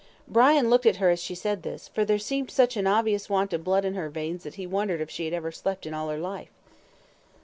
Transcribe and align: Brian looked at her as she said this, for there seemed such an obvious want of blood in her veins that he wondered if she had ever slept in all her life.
Brian 0.27 0.67
looked 0.67 0.87
at 0.87 0.95
her 0.95 1.11
as 1.11 1.21
she 1.21 1.35
said 1.35 1.61
this, 1.61 1.87
for 1.87 2.03
there 2.03 2.17
seemed 2.17 2.49
such 2.49 2.75
an 2.75 2.87
obvious 2.87 3.29
want 3.29 3.53
of 3.53 3.63
blood 3.63 3.85
in 3.85 3.93
her 3.93 4.09
veins 4.09 4.41
that 4.41 4.55
he 4.55 4.65
wondered 4.65 4.99
if 4.99 5.11
she 5.11 5.25
had 5.25 5.33
ever 5.35 5.51
slept 5.51 5.85
in 5.85 5.93
all 5.93 6.09
her 6.09 6.17
life. 6.17 6.49